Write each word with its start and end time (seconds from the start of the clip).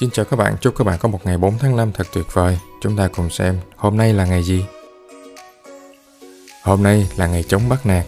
Xin 0.00 0.10
chào 0.10 0.24
các 0.24 0.36
bạn, 0.36 0.56
chúc 0.60 0.74
các 0.76 0.84
bạn 0.84 0.98
có 0.98 1.08
một 1.08 1.18
ngày 1.24 1.38
4 1.38 1.58
tháng 1.58 1.76
5 1.76 1.92
thật 1.92 2.06
tuyệt 2.12 2.26
vời. 2.32 2.58
Chúng 2.80 2.96
ta 2.96 3.08
cùng 3.08 3.30
xem 3.30 3.58
hôm 3.76 3.96
nay 3.96 4.14
là 4.14 4.24
ngày 4.24 4.42
gì? 4.42 4.64
Hôm 6.62 6.82
nay 6.82 7.08
là 7.16 7.26
ngày 7.26 7.42
chống 7.42 7.68
bắt 7.68 7.86
nạt. 7.86 8.06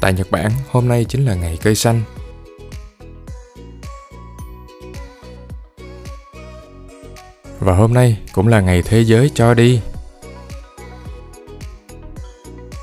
Tại 0.00 0.12
Nhật 0.12 0.30
Bản, 0.30 0.50
hôm 0.70 0.88
nay 0.88 1.06
chính 1.08 1.26
là 1.26 1.34
ngày 1.34 1.58
cây 1.62 1.74
xanh. 1.74 2.02
Và 7.58 7.76
hôm 7.76 7.94
nay 7.94 8.18
cũng 8.32 8.48
là 8.48 8.60
ngày 8.60 8.82
thế 8.82 9.04
giới 9.04 9.30
cho 9.34 9.54
đi. 9.54 9.80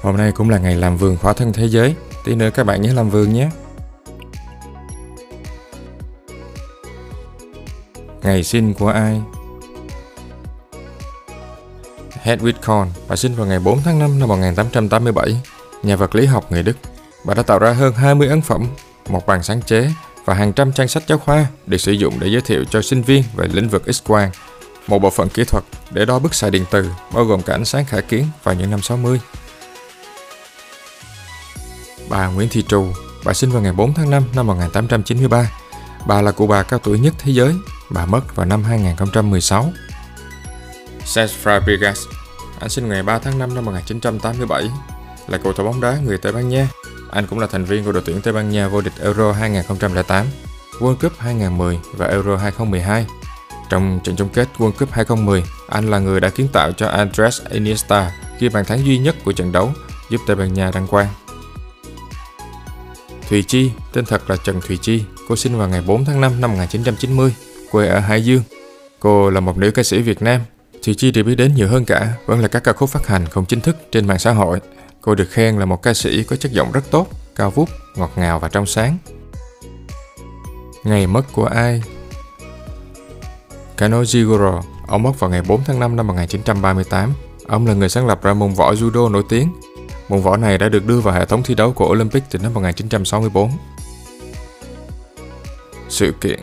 Hôm 0.02 0.18
nay 0.18 0.32
cũng 0.32 0.50
là 0.50 0.58
ngày 0.58 0.76
làm 0.76 0.98
vườn 0.98 1.18
khỏa 1.18 1.34
thân 1.34 1.54
thế 1.54 1.68
giới. 1.70 1.96
Tí 2.26 2.36
nữa 2.36 2.50
các 2.54 2.66
bạn 2.66 2.82
nhớ 2.82 2.94
làm 2.94 3.10
vườn 3.10 3.34
nhé. 3.34 3.50
Ngày 8.24 8.44
sinh 8.44 8.74
của 8.74 8.88
ai? 8.88 9.22
Hedwig 12.24 12.54
Kohn, 12.66 12.88
bà 13.08 13.16
sinh 13.16 13.36
vào 13.36 13.48
ngày 13.48 13.60
4 13.60 13.82
tháng 13.86 14.00
5 14.00 14.20
năm 14.20 14.30
1887, 14.30 15.42
nhà 15.84 15.96
vật 15.96 16.16
lý 16.16 16.26
học 16.26 16.52
người 16.52 16.64
Đức. 16.64 16.78
Bà 17.26 17.34
đã 17.34 17.44
tạo 17.44 17.60
ra 17.60 17.72
hơn 17.72 17.94
20 17.94 18.28
ấn 18.28 18.42
phẩm, 18.42 18.68
một 19.10 19.26
bằng 19.26 19.44
sáng 19.44 19.62
chế 19.62 19.90
và 20.26 20.34
hàng 20.34 20.54
trăm 20.54 20.72
trang 20.72 20.88
sách 20.88 21.04
giáo 21.08 21.18
khoa 21.18 21.48
được 21.66 21.78
sử 21.78 21.92
dụng 21.92 22.20
để 22.20 22.28
giới 22.28 22.42
thiệu 22.42 22.64
cho 22.70 22.82
sinh 22.82 23.02
viên 23.02 23.24
về 23.36 23.48
lĩnh 23.54 23.70
vực 23.70 23.84
X-quang, 23.86 24.30
một 24.88 25.00
bộ 25.00 25.10
phận 25.10 25.30
kỹ 25.30 25.44
thuật 25.44 25.64
để 25.92 26.06
đo 26.06 26.20
bức 26.20 26.34
xạ 26.34 26.50
điện 26.50 26.66
từ 26.72 26.90
bao 27.14 27.26
gồm 27.26 27.42
cả 27.42 27.54
ánh 27.54 27.66
sáng 27.66 27.86
khả 27.86 28.02
kiến 28.02 28.26
vào 28.44 28.56
những 28.56 28.72
năm 28.72 28.82
60. 28.82 29.20
Bà 32.10 32.28
Nguyễn 32.28 32.50
Thị 32.50 32.64
Trù, 32.68 32.88
bà 33.26 33.34
sinh 33.34 33.52
vào 33.52 33.62
ngày 33.62 33.74
4 33.74 33.94
tháng 33.94 34.10
5 34.10 34.24
năm 34.36 34.48
1893. 34.48 35.52
Bà 36.08 36.22
là 36.22 36.32
cụ 36.32 36.48
bà 36.48 36.64
cao 36.64 36.80
tuổi 36.80 37.00
nhất 37.00 37.14
thế 37.20 37.32
giới. 37.32 37.56
Bà 37.90 38.06
mất 38.06 38.36
vào 38.36 38.46
năm 38.46 38.64
2016. 38.64 39.72
Cesc 41.16 41.34
Fabregas, 41.44 42.08
anh 42.60 42.70
sinh 42.70 42.90
ngày 42.90 43.04
3 43.04 43.20
tháng 43.20 43.40
5 43.40 43.56
năm 43.56 43.66
1987, 43.66 44.70
là 45.28 45.38
cầu 45.38 45.54
thủ 45.54 45.64
bóng 45.64 45.82
đá 45.82 45.98
người 46.06 46.18
Tây 46.18 46.32
Ban 46.32 46.50
Nha. 46.50 46.70
Anh 47.12 47.28
cũng 47.28 47.40
là 47.40 47.48
thành 47.48 47.66
viên 47.66 47.86
của 47.86 47.92
đội 47.92 48.04
tuyển 48.06 48.22
Tây 48.22 48.34
Ban 48.34 48.50
Nha 48.50 48.68
vô 48.68 48.82
địch 48.82 48.94
Euro 49.02 49.32
2008, 49.32 50.26
World 50.80 50.96
Cup 50.96 51.14
2010 51.18 51.80
và 51.94 52.08
Euro 52.08 52.38
2012. 52.38 53.06
Trong 53.70 54.00
trận 54.04 54.16
chung 54.16 54.30
kết 54.30 54.48
World 54.58 54.72
Cup 54.72 54.92
2010, 54.92 55.44
anh 55.70 55.92
là 55.92 56.00
người 56.00 56.20
đã 56.20 56.30
kiến 56.30 56.48
tạo 56.54 56.72
cho 56.72 56.88
Andres 56.88 57.42
Iniesta 57.50 58.12
ghi 58.40 58.50
bàn 58.50 58.66
thắng 58.66 58.86
duy 58.86 58.98
nhất 58.98 59.16
của 59.26 59.32
trận 59.32 59.52
đấu, 59.52 59.72
giúp 60.10 60.22
Tây 60.28 60.36
Ban 60.36 60.54
Nha 60.54 60.72
đăng 60.74 60.88
quang. 60.88 61.08
Thùy 63.30 63.44
Chi, 63.44 63.72
tên 63.94 64.06
thật 64.06 64.30
là 64.30 64.38
Trần 64.44 64.62
Thùy 64.62 64.78
Chi, 64.78 65.04
cô 65.28 65.36
sinh 65.36 65.58
vào 65.58 65.70
ngày 65.70 65.82
4 65.82 66.06
tháng 66.06 66.22
5 66.22 66.42
năm 66.42 66.52
1990, 66.52 67.36
quê 67.72 67.88
ở 67.88 68.00
Hải 68.00 68.24
Dương. 68.24 68.44
Cô 69.00 69.30
là 69.30 69.40
một 69.40 69.58
nữ 69.58 69.72
ca 69.72 69.84
sĩ 69.84 70.02
Việt 70.02 70.22
Nam. 70.22 70.42
Thùy 70.86 70.96
Chi 70.96 71.12
được 71.12 71.24
biết 71.24 71.36
đến 71.36 71.56
nhiều 71.56 71.68
hơn 71.68 71.86
cả 71.86 72.14
vẫn 72.26 72.40
là 72.40 72.48
các 72.48 72.64
ca 72.64 72.74
khúc 72.74 72.90
phát 72.90 73.08
hành 73.08 73.26
không 73.26 73.46
chính 73.46 73.62
thức 73.62 73.78
trên 73.92 74.08
mạng 74.08 74.20
xã 74.20 74.32
hội. 74.32 74.60
Cô 75.02 75.16
được 75.16 75.30
khen 75.30 75.60
là 75.60 75.66
một 75.66 75.84
ca 75.84 75.94
sĩ 75.94 76.24
có 76.24 76.36
chất 76.36 76.52
giọng 76.52 76.72
rất 76.72 76.92
tốt, 76.92 77.08
cao 77.36 77.52
vút, 77.52 77.70
ngọt 77.96 78.12
ngào 78.16 78.40
và 78.40 78.50
trong 78.50 78.66
sáng. 78.66 78.98
Ngày 80.84 81.08
mất 81.08 81.26
của 81.32 81.46
ai? 81.46 81.84
Kano 83.78 84.02
Jigoro, 84.02 84.62
ông 84.88 85.04
mất 85.04 85.20
vào 85.20 85.30
ngày 85.30 85.42
4 85.42 85.62
tháng 85.66 85.80
5 85.80 85.96
năm 85.96 86.08
1938. 86.08 87.14
Ông 87.48 87.68
là 87.68 87.74
người 87.74 87.90
sáng 87.90 88.08
lập 88.08 88.24
ra 88.24 88.34
môn 88.34 88.54
võ 88.54 88.74
judo 88.74 89.12
nổi 89.12 89.24
tiếng 89.30 89.52
Môn 90.10 90.22
võ 90.22 90.38
này 90.38 90.58
đã 90.58 90.70
được 90.70 90.86
đưa 90.86 91.00
vào 91.00 91.14
hệ 91.14 91.26
thống 91.26 91.44
thi 91.44 91.56
đấu 91.56 91.74
của 91.74 91.90
Olympic 91.90 92.24
từ 92.30 92.40
năm 92.40 92.54
1964. 92.54 93.52
Sự 95.90 96.14
kiện 96.22 96.40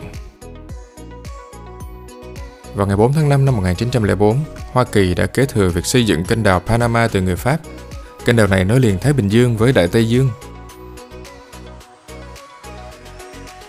Vào 2.75 2.87
ngày 2.87 2.95
4 2.95 3.13
tháng 3.13 3.29
5 3.29 3.45
năm 3.45 3.55
1904, 3.55 4.43
Hoa 4.71 4.83
Kỳ 4.83 5.13
đã 5.13 5.25
kế 5.25 5.45
thừa 5.45 5.69
việc 5.69 5.85
xây 5.85 6.05
dựng 6.05 6.25
kênh 6.25 6.43
đào 6.43 6.59
Panama 6.59 7.07
từ 7.07 7.21
người 7.21 7.35
Pháp. 7.35 7.57
Kênh 8.25 8.35
đào 8.35 8.47
này 8.47 8.65
nối 8.65 8.79
liền 8.79 8.99
Thái 8.99 9.13
Bình 9.13 9.29
Dương 9.29 9.57
với 9.57 9.73
Đại 9.73 9.87
Tây 9.87 10.09
Dương. 10.09 10.29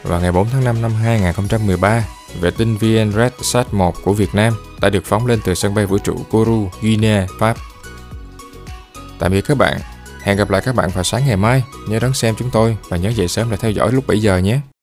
Vào 0.03 0.21
ngày 0.21 0.33
4 0.33 0.49
tháng 0.53 0.65
5 0.65 0.83
năm 0.83 0.93
2013, 0.95 2.05
vệ 2.41 2.51
tinh 2.51 2.77
VN-Red 2.81 3.65
1 3.73 3.95
của 4.05 4.13
Việt 4.13 4.35
Nam 4.35 4.55
đã 4.81 4.91
được 4.91 5.05
phóng 5.05 5.27
lên 5.27 5.41
từ 5.45 5.55
sân 5.55 5.75
bay 5.75 5.87
vũ 5.87 5.99
trụ 5.99 6.17
Kourou, 6.31 6.71
Guinea, 6.83 7.27
Pháp. 7.39 7.57
Tạm 9.19 9.33
biệt 9.33 9.41
các 9.41 9.59
bạn. 9.59 9.81
Hẹn 10.29 10.37
gặp 10.37 10.51
lại 10.51 10.61
các 10.65 10.75
bạn 10.75 10.91
vào 10.95 11.05
sáng 11.05 11.27
ngày 11.27 11.37
mai. 11.37 11.63
Nhớ 11.89 11.99
đón 11.99 12.15
xem 12.15 12.35
chúng 12.39 12.51
tôi 12.51 12.77
và 12.89 12.97
nhớ 12.97 13.09
dậy 13.09 13.29
sớm 13.29 13.51
để 13.51 13.57
theo 13.57 13.71
dõi 13.71 13.93
lúc 13.93 14.07
7 14.07 14.21
giờ 14.21 14.39
nhé. 14.39 14.61